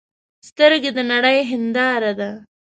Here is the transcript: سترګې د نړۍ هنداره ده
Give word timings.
سترګې 0.47 0.91
د 0.97 0.99
نړۍ 1.11 1.37
هنداره 1.49 2.11
ده 2.19 2.29